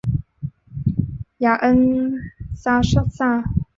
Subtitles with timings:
[1.37, 2.15] 雅恩
[2.55, 3.43] 莎撒。